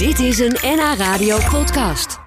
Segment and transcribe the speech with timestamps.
[0.00, 2.18] Dit is een NH Radio podcast.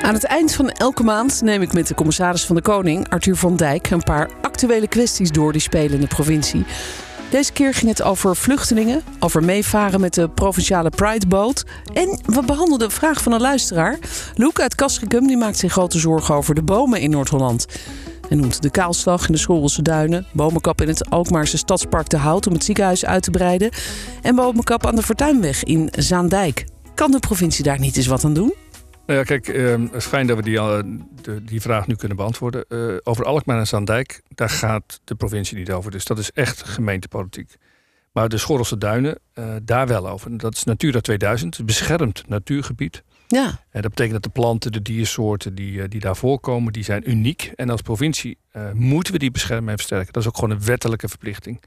[0.00, 3.36] Aan het eind van elke maand neem ik met de commissaris van de Koning, Arthur
[3.36, 6.64] van Dijk, een paar actuele kwesties door die spelen in de provincie.
[7.30, 11.64] Deze keer ging het over vluchtelingen, over meevaren met de provinciale Prideboot.
[11.92, 13.98] En we behandelden een vraag van een luisteraar.
[14.34, 17.66] Loek uit Castricum die maakt zich grote zorgen over de bomen in Noord-Holland.
[18.32, 22.46] Hij noemt de kaalslag in de Schorelse Duinen, bomenkap in het Alkmaarse Stadspark de Hout
[22.46, 23.70] om het ziekenhuis uit te breiden
[24.22, 26.66] en bomenkap aan de Fortuinweg in Zaandijk.
[26.94, 28.54] Kan de provincie daar niet eens wat aan doen?
[29.06, 30.78] Nou ja, kijk, eh, het is fijn dat we die, uh,
[31.22, 32.64] de, die vraag nu kunnen beantwoorden.
[32.68, 35.90] Uh, over Alkmaar en Zaandijk, daar gaat de provincie niet over.
[35.90, 37.56] Dus dat is echt gemeentepolitiek.
[38.12, 39.18] Maar de Schorrelse Duinen,
[39.62, 40.38] daar wel over.
[40.38, 43.02] Dat is Natura 2000, een beschermd natuurgebied.
[43.28, 43.46] Ja.
[43.70, 47.52] En dat betekent dat de planten, de diersoorten die, die daar voorkomen, die zijn uniek.
[47.54, 48.38] En als provincie
[48.72, 50.12] moeten we die beschermen en versterken.
[50.12, 51.62] Dat is ook gewoon een wettelijke verplichting.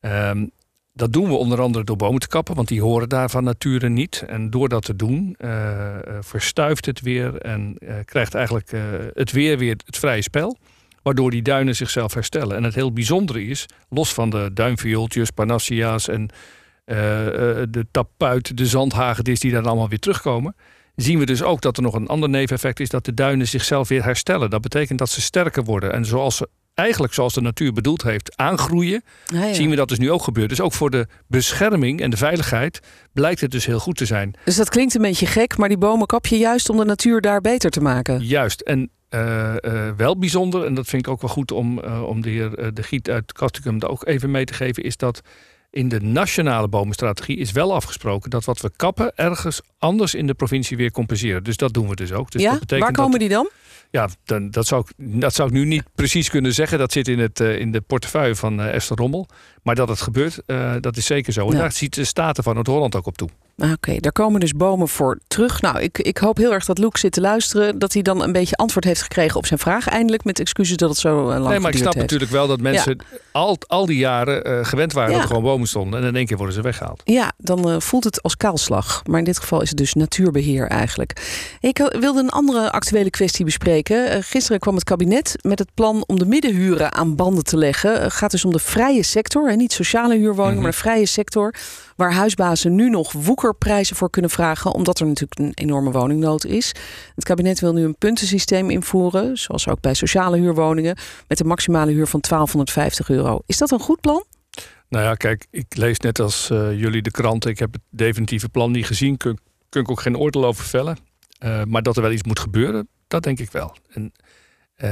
[0.00, 0.50] Um,
[0.92, 3.88] dat doen we onder andere door bomen te kappen, want die horen daar van nature
[3.88, 4.24] niet.
[4.26, 8.70] En door dat te doen, uh, verstuift het weer en krijgt eigenlijk
[9.14, 10.58] het weer weer het vrije spel.
[11.02, 12.56] Waardoor die duinen zichzelf herstellen.
[12.56, 16.30] En het heel bijzondere is, los van de duinviooltjes, panassia's en
[16.84, 20.54] de tapuit, de zandhagedis die daar allemaal weer terugkomen.
[20.96, 23.88] Zien we dus ook dat er nog een ander neveneffect is dat de duinen zichzelf
[23.88, 24.50] weer herstellen.
[24.50, 25.92] Dat betekent dat ze sterker worden.
[25.92, 29.54] En zoals ze eigenlijk zoals de natuur bedoeld heeft aangroeien, Ja, ja.
[29.54, 30.56] zien we dat dus nu ook gebeuren.
[30.56, 32.80] Dus ook voor de bescherming en de veiligheid
[33.12, 34.34] blijkt het dus heel goed te zijn.
[34.44, 37.20] Dus dat klinkt een beetje gek, maar die bomen kap je juist om de natuur
[37.20, 38.24] daar beter te maken.
[38.24, 38.60] Juist.
[38.60, 42.20] En uh, uh, wel bijzonder, en dat vind ik ook wel goed om, uh, om
[42.22, 45.20] de heer De Giet uit Castricum daar ook even mee te geven, is dat
[45.72, 50.34] in de nationale bomenstrategie is wel afgesproken dat wat we kappen ergens anders in de
[50.34, 51.44] provincie weer compenseren.
[51.44, 52.30] Dus dat doen we dus ook.
[52.30, 53.50] Dus ja, dat betekent waar komen dat, die dan?
[53.90, 56.78] Ja, dan, dat, zou ik, dat zou ik nu niet precies kunnen zeggen.
[56.78, 59.28] Dat zit in, het, uh, in de portefeuille van uh, Esther Rommel.
[59.62, 61.46] Maar dat het gebeurt, uh, dat is zeker zo.
[61.46, 61.58] En Ja.
[61.58, 63.28] daar ziet de Staten van Noord-Holland ook op toe.
[63.58, 65.60] Ah, Oké, daar komen dus bomen voor terug.
[65.60, 67.78] Nou, ik, ik hoop heel erg dat Loek zit te luisteren.
[67.78, 69.88] Dat hij dan een beetje antwoord heeft gekregen op zijn vraag.
[69.88, 71.96] Eindelijk met excuses dat het zo eh, lang Nee, maar ik snap heeft.
[72.04, 72.98] natuurlijk wel dat mensen
[73.32, 75.14] al, al die jaren uh, gewend waren Ja.
[75.14, 76.00] dat er gewoon bomen stonden.
[76.00, 77.00] En in één keer worden ze weggehaald.
[77.04, 79.02] Ja, dan eh, voelt het als kaalslag.
[79.06, 81.22] Maar in dit geval is het dus natuurbeheer eigenlijk.
[81.60, 84.10] Ik eh, wilde een andere actuele kwestie bespreken.
[84.10, 88.02] Eh, gisteren kwam het kabinet met het plan om de middenhuren aan banden te leggen.
[88.02, 90.62] Het gaat dus om de vrije sector, hè, niet sociale huurwoningen, Mhm.
[90.62, 91.54] maar de vrije sector.
[91.96, 93.12] Waar huisbazen nu nog
[93.52, 96.74] woekerprijzen voor kunnen vragen, omdat er natuurlijk een enorme woningnood is.
[97.14, 100.96] Het kabinet wil nu een puntensysteem invoeren, zoals ook bij sociale huurwoningen,
[101.28, 103.40] met een maximale huur van 1250 euro.
[103.46, 104.24] Is dat een goed plan?
[104.88, 107.50] Nou ja, kijk, ik lees net als uh, jullie de kranten.
[107.50, 109.16] Ik heb het definitieve plan niet gezien.
[109.16, 109.38] Kun,
[109.68, 110.96] kun ik ook geen oordeel over vellen.
[111.44, 113.76] Uh, maar dat er wel iets moet gebeuren, dat denk ik wel.
[113.90, 114.12] En,
[114.76, 114.90] uh,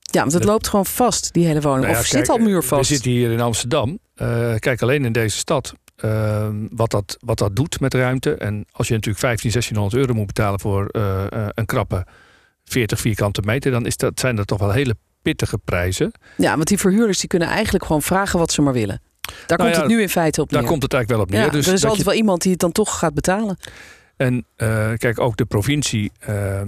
[0.00, 1.82] ja, want het loopt gewoon vast, die hele woning.
[1.82, 2.88] nou ja, of kijk, zit al muurvast?
[2.88, 3.98] We zitten hier in Amsterdam.
[4.58, 5.74] Kijk, alleen in deze stad.
[6.04, 8.34] Uh, wat, dat, wat dat doet met ruimte.
[8.34, 11.24] En als je natuurlijk 15, 1600 euro moet betalen voor uh,
[11.54, 12.06] een krappe
[12.64, 16.12] 40 vierkante meter, dan is dat, zijn dat toch wel hele pittige prijzen.
[16.36, 19.00] Ja, want die verhuurders die kunnen eigenlijk gewoon vragen wat ze maar willen.
[19.22, 20.60] Daar Nou komt ja, het nu in feite op neer.
[20.60, 21.52] Daar komt het eigenlijk wel op neer.
[21.52, 23.56] Ja, dus er is altijd je- wel iemand die het dan toch gaat betalen.
[24.16, 26.60] En eh, kijk, ook de provincie eh,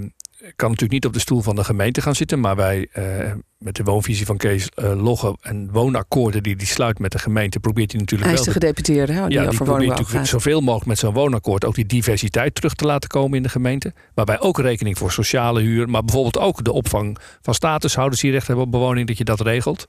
[0.55, 2.39] kan natuurlijk niet op de stoel van de gemeente gaan zitten.
[2.39, 3.31] Maar wij eh,
[3.65, 7.59] met de woonvisie van Kees eh, Logge en woonakkoorden die die sluit met de gemeente,
[7.59, 10.25] probeert hij natuurlijk Hij is wel de de- gedeputeerde, hè, die ja, die probeert natuurlijk
[10.27, 13.93] zoveel mogelijk met zo'n woonakkoord ook die diversiteit terug te laten komen in de gemeente.
[14.13, 18.47] Waarbij ook rekening voor sociale huur, maar bijvoorbeeld ook de opvang van statushouders die recht
[18.47, 19.85] hebben op bewoning, dat je dat regelt.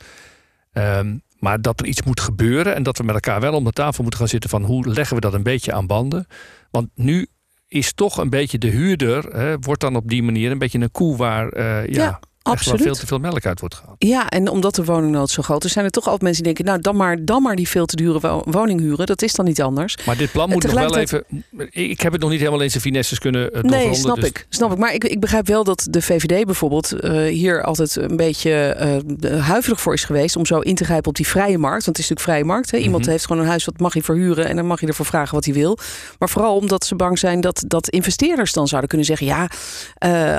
[0.72, 3.72] Ehm, maar dat er iets moet gebeuren en dat we met elkaar wel om de
[3.72, 6.26] tafel moeten gaan zitten van hoe leggen we dat een beetje aan banden.
[6.70, 7.26] Want nu
[7.68, 10.90] is toch een beetje de huurder, hè, wordt dan op die manier een beetje een
[10.90, 12.20] koe waar eh, ja, Ja,
[12.52, 12.82] absoluut.
[12.82, 13.96] veel te veel melk uit wordt gehaald.
[13.98, 16.72] Ja, en omdat de woningnood zo groot is, zijn er toch altijd mensen die denken:
[16.72, 19.06] nou, dan maar, dan maar die veel te dure wo- woning huren.
[19.06, 19.96] Dat is dan niet anders.
[20.06, 21.24] Maar dit plan moet nog wel even.
[21.70, 24.46] Ik heb het nog niet helemaal in zijn finesses kunnen uh, Nee, snap dus- ik.
[24.48, 24.78] Snap ik.
[24.78, 29.46] Maar ik, ik begrijp wel dat de VVD bijvoorbeeld eh, hier altijd een beetje eh,
[29.46, 31.84] huiverig voor is geweest om zo in te grijpen op die vrije markt.
[31.84, 32.70] Want het is natuurlijk vrije markt.
[32.70, 32.78] Hè?
[32.78, 33.10] Iemand Mhm.
[33.10, 35.44] heeft gewoon een huis wat mag hij verhuren en dan mag je ervoor vragen wat
[35.44, 35.78] hij wil.
[36.18, 39.48] Maar vooral omdat ze bang zijn dat, dat investeerders dan zouden kunnen zeggen: ja,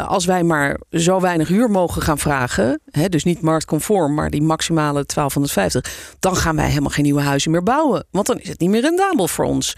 [0.04, 4.42] als wij maar zo weinig huur mogen gaan vragen, hè, dus niet marktconform, maar die
[4.42, 8.06] maximale 1250, dan gaan wij helemaal geen nieuwe huizen meer bouwen.
[8.12, 9.74] Want dan is het niet meer rendabel voor ons.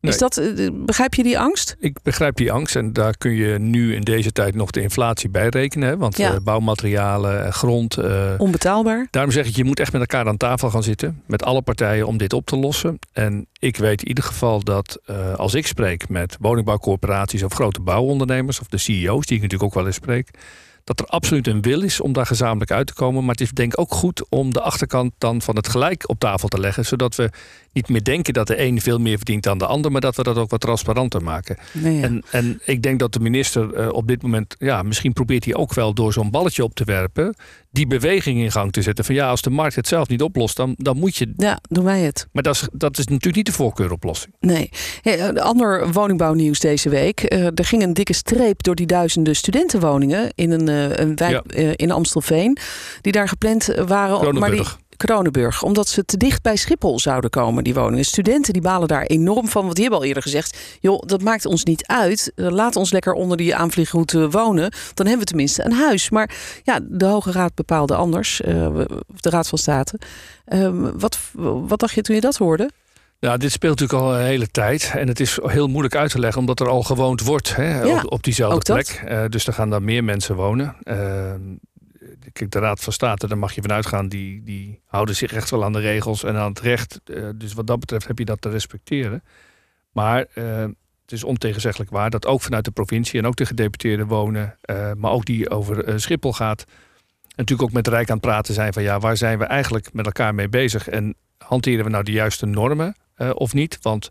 [0.00, 1.76] Is dat, eh, begrijp je die angst?
[1.78, 5.28] Ik begrijp die angst en daar kun je nu in deze tijd nog de inflatie
[5.28, 5.88] bij rekenen.
[5.88, 5.96] Hè?
[5.96, 6.32] Want Ja.
[6.32, 7.96] eh, bouwmaterialen, en grond.
[7.96, 9.06] eh, Onbetaalbaar?
[9.10, 11.22] daarom zeg ik, je moet echt met elkaar aan tafel gaan zitten.
[11.26, 12.98] Met alle partijen om dit op te lossen.
[13.12, 14.98] En ik weet in ieder geval dat
[15.36, 18.60] als ik spreek met woningbouwcorporaties of grote bouwondernemers.
[18.60, 20.30] Of de CEO's, die ik natuurlijk ook wel eens spreek.
[20.86, 23.20] Dat er absoluut een wil is om daar gezamenlijk uit te komen.
[23.20, 26.18] Maar het is denk ik ook goed om de achterkant dan van het gelijk op
[26.18, 26.84] tafel te leggen.
[26.84, 27.30] Zodat we
[27.72, 30.22] niet meer denken dat de een veel meer verdient dan de ander, maar dat we
[30.22, 31.56] dat ook wat transparanter maken.
[31.72, 32.02] Nee, ja.
[32.02, 35.54] En, en ik denk dat de minister eh, op dit moment, ja, misschien probeert hij
[35.54, 37.34] ook wel door zo'n balletje op te werpen,
[37.76, 39.04] die beweging in gang te zetten.
[39.04, 41.32] Van ja, als de markt het zelf niet oplost, dan, dan moet je.
[41.36, 42.26] ja, doen wij het.
[42.32, 44.34] Maar dat is, dat is natuurlijk niet de voorkeuroplossing.
[44.40, 44.68] Nee.
[45.02, 47.20] Hey, ander woningbouwnieuws deze week.
[47.20, 51.32] Eh, er ging een dikke streep door die duizenden studentenwoningen in een, eh, een wijk
[51.32, 51.42] Ja.
[51.46, 52.56] eh, in Amstelveen.
[53.00, 54.38] Die daar gepland waren.
[54.38, 54.62] Maar die,
[54.96, 55.62] Kronenburg.
[55.62, 58.04] Omdat ze te dicht bij Schiphol zouden komen, die woningen.
[58.04, 59.62] Studenten die balen daar enorm van.
[59.62, 60.58] Want die hebben al eerder gezegd.
[60.80, 62.32] Joh, dat maakt ons niet uit.
[62.34, 64.70] Eh, Laat ons lekker onder die aanvliegroute wonen.
[64.94, 66.10] Dan hebben we tenminste een huis.
[66.10, 66.30] Maar
[66.64, 68.40] ja, de Hoge Raad bepaalde anders.
[68.40, 68.54] eh,
[69.06, 69.98] de Raad van State.
[70.44, 71.18] Ehm, wat,
[71.66, 72.70] wat dacht je toen je dat hoorde?
[73.18, 74.92] Ja, dit speelt natuurlijk al een hele tijd.
[74.94, 77.96] En het is heel moeilijk uit te leggen, omdat er al gewoond wordt hè, Ja,
[78.02, 79.02] op, op diezelfde plek.
[79.06, 80.76] Eh, dus er gaan dan meer mensen wonen.
[80.82, 80.96] Eh,
[82.32, 85.50] kijk, de Raad van State, daar mag je vanuit gaan, die, die houden zich echt
[85.50, 87.00] wel aan de regels en aan het recht.
[87.04, 89.22] Eh, dus wat dat betreft heb je dat te respecteren.
[89.92, 90.60] Maar eh,
[91.02, 94.92] het is ontegenzeggelijk waar dat ook vanuit de provincie en ook de gedeputeerden wonen, eh,
[94.92, 96.64] maar ook die over Schiphol gaat.
[96.66, 99.92] En natuurlijk ook met Rijk aan het praten zijn van ja, waar zijn we eigenlijk
[99.92, 100.88] met elkaar mee bezig?
[100.88, 102.96] En hanteren we nou de juiste normen
[103.34, 103.78] of niet?
[103.82, 104.10] Want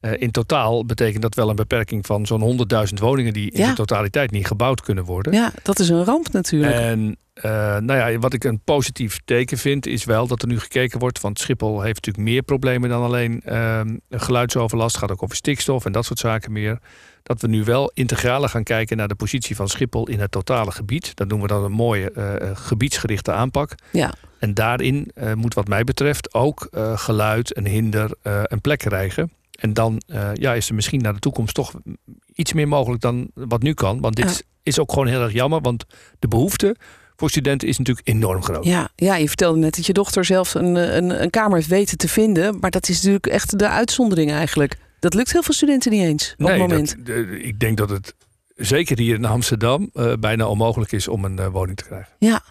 [0.00, 2.40] eh, in totaal betekent dat wel een beperking van zo'n
[2.88, 3.68] 100.000 woningen die in Ja.
[3.68, 5.32] de totaliteit niet gebouwd kunnen worden.
[5.32, 6.74] Ja, dat is een ramp natuurlijk.
[6.74, 10.58] En eh, nou ja, wat ik een positief teken vind, is wel dat er nu
[10.60, 11.20] gekeken wordt.
[11.20, 14.94] Want Schiphol heeft natuurlijk meer problemen dan alleen ehm, geluidsoverlast.
[14.94, 16.78] Het gaat ook over stikstof en dat soort zaken meer.
[17.22, 20.70] Dat we nu wel integraler gaan kijken naar de positie van Schiphol in het totale
[20.70, 21.16] gebied.
[21.16, 23.74] Dat noemen we dan een mooie eh, gebiedsgerichte aanpak.
[23.92, 24.12] ja.
[24.38, 29.32] En daarin moet wat mij betreft ook geluid en hinder een plek krijgen.
[29.56, 31.72] En dan eh, ja, is er misschien naar de toekomst toch
[32.34, 34.00] iets meer mogelijk dan wat nu kan.
[34.00, 34.40] Want dit Ja.
[34.62, 35.60] is, ook gewoon heel erg jammer.
[35.60, 35.84] Want
[36.18, 36.76] de behoefte
[37.16, 38.64] voor studenten is natuurlijk enorm groot.
[38.64, 41.68] Ja, ja, je vertelde net dat je dochter zelf een, eh, een, een kamer heeft
[41.68, 42.58] weten te vinden.
[42.60, 44.76] Maar dat is natuurlijk echt de uitzondering eigenlijk.
[45.00, 46.96] Dat lukt heel veel studenten niet eens op het moment.
[46.96, 48.14] dat- de- ik denk dat het
[48.56, 52.12] zeker hier in Amsterdam eh, bijna onmogelijk is om een eh, woning te krijgen.
[52.18, 52.42] Ja.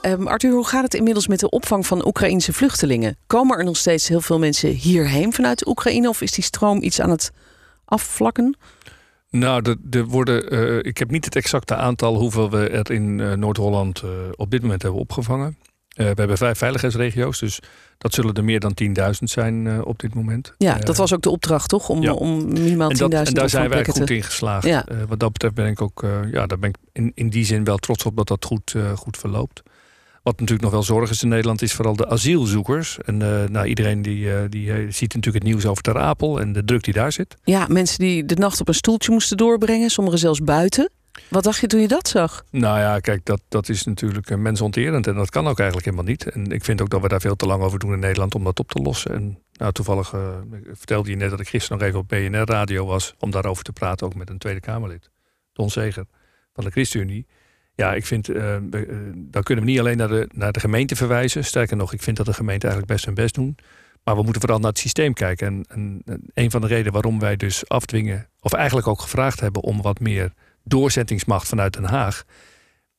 [0.00, 3.16] Ehm, Arthur, hoe gaat het inmiddels met de opvang van Oekraïnse vluchtelingen?
[3.26, 6.08] Komen er nog steeds heel veel mensen hierheen vanuit Oekraïne?
[6.08, 7.32] Of is die stroom iets aan het
[7.84, 8.56] afvlakken?
[9.30, 13.20] Nou, er, er worden, eh, ik heb niet het exacte aantal hoeveel we er in
[13.20, 15.58] eh, Noord-Holland eh, op dit moment hebben opgevangen.
[15.90, 17.60] We hebben vijf veiligheidsregio's, dus
[17.98, 20.54] dat zullen er meer dan 10.000 zijn op dit moment.
[20.58, 21.88] Ja, dat was ook de opdracht, toch?
[21.88, 22.12] Om, ja.
[22.12, 24.14] om minimaal 10.000 en, dat, en daar zijn wij opvangplekken goed te...
[24.14, 24.66] in geslaagd.
[24.66, 24.84] Ja.
[25.08, 27.76] Wat dat betreft ben ik ook, ja, daar ben ik in, in die zin wel
[27.76, 29.62] trots op dat dat goed, goed verloopt.
[30.30, 32.98] Wat natuurlijk nog wel zorg is in Nederland, is vooral de asielzoekers.
[32.98, 36.40] En eh, nou, iedereen die, eh, die eh, ziet natuurlijk het nieuws over Ter Apel
[36.40, 37.36] en de druk die daar zit.
[37.44, 39.90] Ja, mensen die de nacht op een stoeltje moesten doorbrengen.
[39.90, 40.90] Sommigen zelfs buiten.
[41.28, 42.44] Wat dacht je toen je dat zag?
[42.50, 46.30] Nou ja, kijk, dat, dat is natuurlijk mensonterend en dat kan ook eigenlijk helemaal niet.
[46.30, 48.44] En ik vind ook dat we daar veel te lang over doen in Nederland om
[48.44, 49.14] dat op te lossen.
[49.14, 50.14] En nou, toevallig
[50.72, 54.06] vertelde je net dat ik gisteren nog even op BNR-radio was om daarover te praten,
[54.06, 55.10] ook met een Tweede Kamerlid,
[55.52, 56.04] Don Zeger
[56.52, 57.26] van de ChristenUnie.
[57.80, 58.62] Ja, ik vind, eh, eh,
[59.14, 61.44] dan kunnen we niet alleen naar de, naar de gemeente verwijzen.
[61.44, 63.56] Sterker nog, ik vind dat de gemeente eigenlijk best hun best doen.
[64.04, 65.46] Maar we moeten vooral naar het systeem kijken.
[65.46, 69.40] En, en, en een van de redenen waarom wij dus afdwingen, of eigenlijk ook gevraagd
[69.40, 70.32] hebben om wat meer
[70.64, 72.24] doorzettingsmacht vanuit Den Haag,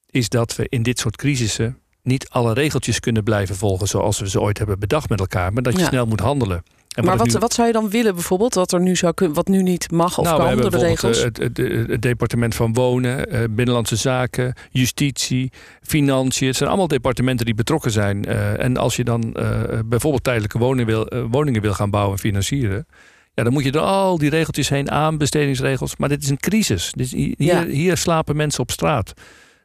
[0.10, 4.30] is dat we in dit soort crisissen niet alle regeltjes kunnen blijven volgen zoals we
[4.30, 5.88] ze ooit hebben bedacht met elkaar, maar dat je Ja.
[5.88, 6.64] snel moet handelen.
[6.92, 8.54] En maar wat, nu- wat zou je dan willen bijvoorbeeld?
[8.54, 11.18] Wat er nu zou wat nu niet mag of nou, kan door de regels?
[11.18, 16.48] eh, Het, het, het departement van Wonen, eh, Binnenlandse Zaken, Justitie, Financiën.
[16.48, 18.26] Het zijn allemaal departementen die betrokken zijn.
[18.26, 19.36] Eh, en als je dan
[19.86, 22.86] bijvoorbeeld tijdelijke woningen wil, woningen wil gaan bouwen en financieren.
[23.34, 25.98] Ja, dan moet je door al die regeltjes heen aan, bestedingsregels.
[25.98, 26.92] Maar dit is een crisis.
[26.92, 27.66] Dit is, hier, Ja.
[27.66, 29.14] hier slapen mensen op straat.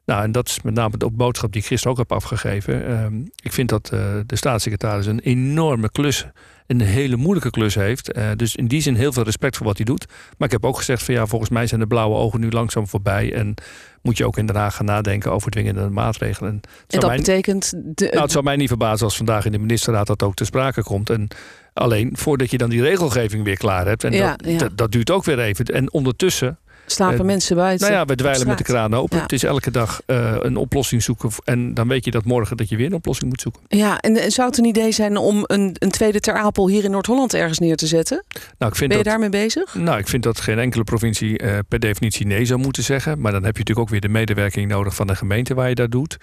[0.06, 2.86] Nou, en dat is met name de boodschap die ik gisteren ook heb afgegeven.
[2.86, 6.26] Ehm, ik vind dat eh, de staatssecretaris een enorme klus,
[6.66, 8.12] een hele moeilijke klus heeft.
[8.12, 10.06] Eh, dus in die zin heel veel respect voor wat hij doet.
[10.38, 12.86] Maar ik heb ook gezegd van ja, volgens mij zijn de blauwe ogen nu langzaam
[12.88, 13.34] voorbij.
[13.34, 13.54] En
[14.02, 16.50] moet je ook in Den Haag gaan nadenken over dwingende maatregelen.
[16.50, 17.72] En dat mij- betekent...
[17.84, 20.46] De, nou, het zou mij niet verbazen als vandaag in de ministerraad dat ook ter
[20.46, 21.10] sprake komt.
[21.10, 21.28] En
[21.72, 24.04] alleen voordat je dan die regelgeving weer klaar hebt.
[24.04, 24.58] En Ja, dat, ja.
[24.58, 25.64] dat, dat duurt ook weer even.
[25.64, 27.86] En ondertussen, slapen eh, mensen buiten.
[27.86, 29.16] nou ja, we dweilen met de kraan open.
[29.16, 29.22] Ja.
[29.22, 31.30] Het is elke dag eh, een oplossing zoeken.
[31.44, 33.62] En dan weet je dat morgen dat je weer een oplossing moet zoeken.
[33.68, 36.84] Ja, en, en zou het een idee zijn om een, een tweede Ter Apel hier
[36.84, 38.24] in Noord-Holland ergens neer te zetten?
[38.58, 39.74] Nou, ik vind Ben je dat, daarmee bezig?
[39.74, 43.20] Nou, ik vind dat geen enkele provincie eh, per definitie nee zou moeten zeggen.
[43.20, 45.74] Maar dan heb je natuurlijk ook weer de medewerking nodig van de gemeente waar je
[45.74, 46.16] dat doet.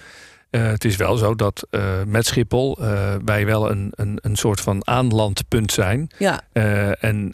[0.55, 4.35] Uh, het is wel zo dat uh, met Schiphol uh, wij wel een, een, een
[4.35, 6.09] soort van aanlandpunt zijn.
[6.17, 6.41] Ja.
[6.99, 7.33] en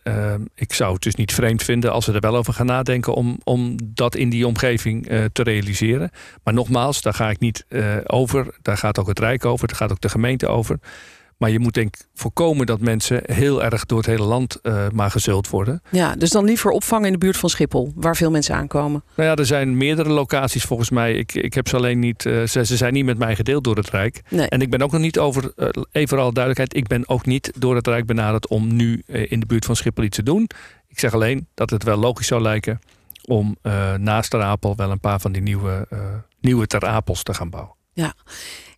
[0.56, 3.40] ik zou het dus niet vreemd vinden als we er wel over gaan nadenken om,
[3.44, 6.12] om dat in die omgeving te realiseren.
[6.44, 7.66] Maar nogmaals, daar ga ik niet
[8.06, 8.56] over.
[8.62, 10.80] Daar gaat ook het Rijk over, daar gaat ook de gemeente over.
[11.40, 14.90] Maar je moet denk ik voorkomen dat mensen heel erg door het hele land uh,
[14.90, 15.82] maar gezult worden.
[15.92, 19.04] Ja, dus dan liever opvangen in de buurt van Schiphol, waar veel mensen aankomen.
[19.16, 21.14] Nou ja, er zijn meerdere locaties volgens mij.
[21.14, 23.76] Ik, ik heb ze alleen niet, uh, ze, ze, zijn niet met mij gedeeld door
[23.76, 24.22] het Rijk.
[24.30, 24.48] Nee.
[24.48, 27.52] En ik ben ook nog niet over, uh, even vooral duidelijkheid, ik ben ook niet
[27.58, 30.50] door het Rijk benaderd om nu in de buurt van Schiphol iets te doen.
[30.88, 32.80] Ik zeg alleen dat het wel logisch zou lijken
[33.26, 33.58] om
[33.98, 35.88] naast Ter Apel wel een paar van die nieuwe,
[36.42, 37.76] nieuwe Ter Apels te gaan bouwen.
[37.94, 38.14] Ja.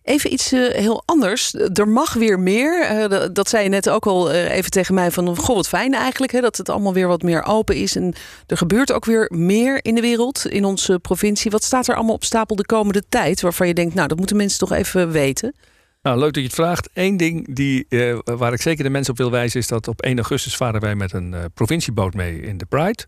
[0.02, 1.54] Even iets uh, heel anders.
[1.54, 2.90] Er mag weer meer.
[3.10, 5.36] Uh, dat zei je net ook al uh, even tegen mij van...
[5.36, 7.96] goh, wat fijn eigenlijk hè, dat het allemaal weer wat meer open is.
[7.96, 8.14] En
[8.46, 11.50] er gebeurt ook weer meer in de wereld, in onze provincie.
[11.50, 13.40] Wat staat er allemaal op stapel de komende tijd...
[13.40, 15.54] waarvan je denkt, nou, dat moeten mensen toch even weten?
[16.02, 16.88] Nou, leuk dat je het vraagt.
[16.94, 17.86] Eén ding die,
[18.24, 19.60] waar ik zeker de mensen op wil wijzen...
[19.60, 23.04] is dat op 1 augustus varen wij met een provincieboot mee in de Pride...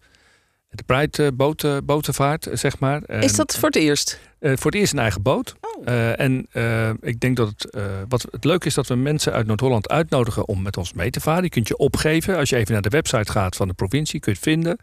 [0.69, 3.09] De Pride boot, botenvaart, zeg maar.
[3.09, 4.21] Is dat voor het eerst?
[4.41, 5.55] Voor het eerst een eigen boot.
[5.61, 5.74] Oh.
[5.89, 7.77] Uh, en uh, ik denk dat het,
[8.09, 11.21] wat het leuke is dat we mensen uit Noord-Holland uitnodigen om met ons mee te
[11.21, 11.43] varen.
[11.43, 12.37] Je kunt je opgeven.
[12.37, 14.79] Als je even naar de website gaat van de provincie, kun je het vinden.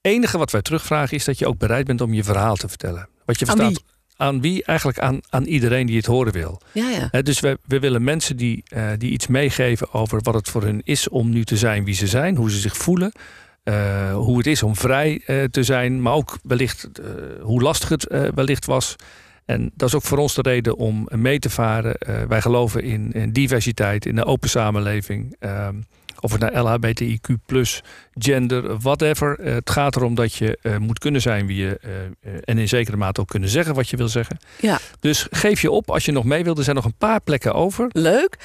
[0.00, 3.08] enige wat wij terugvragen is dat je ook bereid bent om je verhaal te vertellen.
[3.24, 3.82] Wat je aan verstaat.
[3.82, 3.94] Wie?
[4.16, 4.64] Aan wie?
[4.64, 6.60] Eigenlijk aan, aan iedereen die het horen wil.
[6.72, 7.22] Ja, ja.
[7.22, 8.64] dus we, we willen mensen die,
[8.98, 12.06] die iets meegeven over wat het voor hun is om nu te zijn wie ze
[12.06, 13.12] zijn, hoe ze zich voelen.
[13.68, 17.06] Uh, hoe het is om vrij uh, te zijn, maar ook wellicht uh,
[17.42, 18.96] hoe lastig het wellicht was.
[19.46, 21.96] En dat is ook voor ons de reden om mee te varen.
[22.28, 25.36] wij geloven in, in, diversiteit, in een open samenleving.
[26.20, 27.34] of het naar nou LHBTIQ,
[28.14, 29.38] gender, whatever.
[29.40, 31.78] het gaat erom dat je moet kunnen zijn wie je.
[32.44, 34.38] en in zekere mate ook kunnen zeggen wat je wil zeggen.
[34.60, 34.78] Ja.
[35.00, 36.58] Dus geef je op als je nog mee wilt.
[36.58, 37.88] Er zijn nog een paar plekken over.
[37.92, 38.36] Leuk.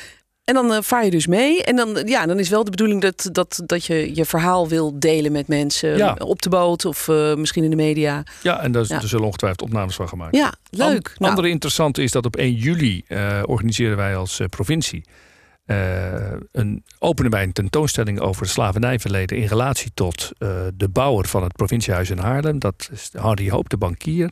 [0.51, 1.63] En dan uh, vaar je dus mee.
[1.63, 4.99] En dan, ja, dan is wel de bedoeling dat, dat, dat je je verhaal wil
[4.99, 5.97] delen met mensen.
[5.97, 6.15] Ja.
[6.19, 8.23] Op de boot of uh, misschien in de media.
[8.41, 9.01] Ja, en daar, ja.
[9.01, 11.15] er zullen ongetwijfeld opnames van gemaakt Ja, leuk.
[11.17, 15.03] An, andere interessante is dat op 1 juli uh, organiseren wij als provincie...
[16.51, 19.37] een, openen wij een tentoonstelling over het slavernijverleden...
[19.37, 20.31] in relatie tot
[20.73, 22.59] de bouwer van het provinciehuis in Haarlem.
[22.59, 24.31] Dat is Harry Hoop, de bankier.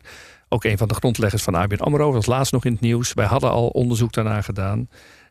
[0.49, 2.05] Ook een van de grondleggers van ABN AMRO.
[2.05, 3.13] Dat was laatst nog in het nieuws.
[3.13, 4.88] Wij hadden al onderzoek daarna gedaan...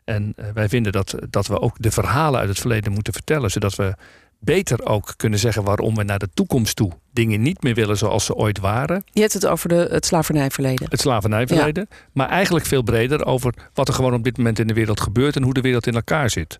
[0.09, 3.75] En wij vinden dat, dat we ook de verhalen uit het verleden moeten vertellen, zodat
[3.75, 3.93] we
[4.39, 8.25] beter ook kunnen zeggen waarom we naar de toekomst toe dingen niet meer willen zoals
[8.25, 9.03] ze ooit waren.
[9.11, 10.87] Je hebt het over de, het slavernijverleden.
[10.89, 11.87] Het slavernijverleden.
[11.89, 11.95] Ja.
[12.13, 15.35] Maar eigenlijk veel breder over wat er gewoon op dit moment in de wereld gebeurt
[15.35, 16.59] en hoe de wereld in elkaar zit.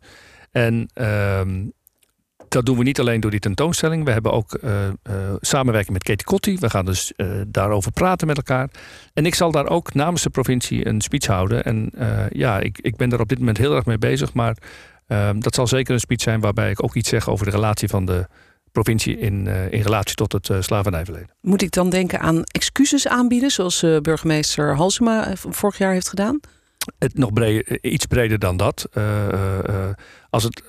[0.52, 1.42] En uh,
[2.52, 4.06] dat doen we niet alleen door die tentoonstelling.
[4.06, 4.92] We hebben ook uh, uh,
[5.40, 6.58] samenwerking met Katie Kotti.
[6.58, 8.70] We gaan dus uh, daarover praten met elkaar.
[9.14, 11.64] En ik zal daar ook namens de provincie een speech houden.
[11.64, 11.92] En
[12.32, 14.34] ja, ik, ik ben daar op dit moment heel erg mee bezig.
[14.34, 14.58] Maar
[15.08, 17.88] ehm, dat zal zeker een speech zijn waarbij ik ook iets zeg over de relatie
[17.88, 18.28] van de
[18.72, 21.30] provincie in, in relatie tot het slavernijverleden.
[21.42, 26.40] Moet ik dan denken aan excuses aanbieden, zoals burgemeester Halsema vorig jaar heeft gedaan?
[26.98, 28.90] Het nog breder, iets breder dan dat.
[28.94, 29.90] Uh, uh,
[30.30, 30.64] als het,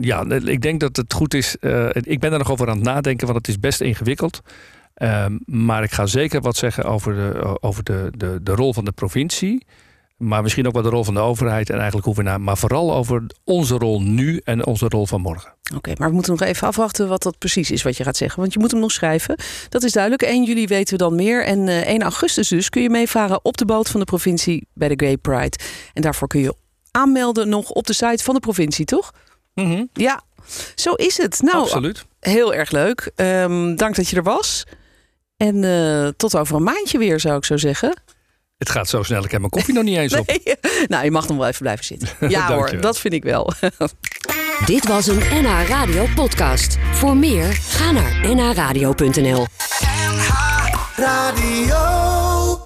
[0.00, 1.56] ja, ik denk dat het goed is.
[1.92, 4.42] Ik ben er nog over aan het nadenken, want het is best ingewikkeld.
[4.94, 8.84] Ehm, maar ik ga zeker wat zeggen over, de, over de, de, de rol van
[8.84, 9.66] de provincie.
[10.16, 12.40] Maar misschien ook wel de rol van de overheid en eigenlijk hoe we naar.
[12.40, 15.52] Maar vooral over onze rol nu en onze rol van morgen.
[15.64, 18.16] Oké, okay, maar we moeten nog even afwachten wat dat precies is wat je gaat
[18.16, 18.40] zeggen.
[18.40, 19.36] Want je moet hem nog schrijven.
[19.68, 20.22] Dat is duidelijk.
[20.22, 21.44] 1 juli weten we dan meer.
[21.44, 24.88] En uh, 1 augustus dus kun je meevaren op de boot van de provincie bij
[24.88, 25.58] de Gay Pride.
[25.92, 26.54] En daarvoor kun je
[26.90, 29.12] aanmelden nog op de site van de provincie, toch?
[29.54, 29.88] Mm -hmm.
[29.92, 30.22] Ja,
[30.74, 31.40] zo is het.
[31.42, 32.04] Nou, Absoluut.
[32.20, 33.10] heel erg leuk.
[33.16, 34.64] Um, dank dat je er was.
[35.36, 38.02] En uh, tot over een maandje weer, zou ik zo zeggen.
[38.58, 40.26] Het gaat zo snel, ik heb mijn koffie nog niet eens op.
[40.44, 40.56] Nee.
[40.86, 42.08] Nou, je mag nog wel even blijven zitten.
[42.28, 43.52] Ja hoor, dat vind ik wel.
[44.66, 46.76] Dit was een NH Radio podcast.
[46.92, 49.46] Voor meer, ga naar nhradio.nl
[49.80, 50.28] NH
[50.96, 52.13] Radio